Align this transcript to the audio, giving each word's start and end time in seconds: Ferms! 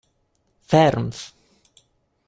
Ferms! 0.69 1.19